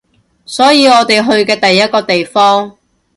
[0.47, 2.75] 所以我哋去嘅第一個地方